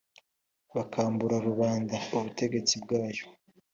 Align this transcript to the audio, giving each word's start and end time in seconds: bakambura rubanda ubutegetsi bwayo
bakambura 0.75 1.35
rubanda 1.47 1.95
ubutegetsi 2.17 2.73
bwayo 2.83 3.25